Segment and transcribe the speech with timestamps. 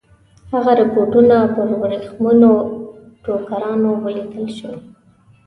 [0.51, 2.53] هغه رپوټونه پر ورېښمینو
[3.23, 4.77] ټوکرانو ولیکل شول.